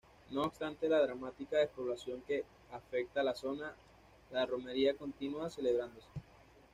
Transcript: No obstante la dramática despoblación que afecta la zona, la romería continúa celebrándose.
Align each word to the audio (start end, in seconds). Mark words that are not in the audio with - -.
No 0.31 0.41
obstante 0.45 0.89
la 0.89 0.99
dramática 0.99 1.59
despoblación 1.59 2.21
que 2.23 2.43
afecta 2.71 3.21
la 3.21 3.35
zona, 3.35 3.71
la 4.31 4.47
romería 4.47 4.95
continúa 4.95 5.51
celebrándose. 5.51 6.07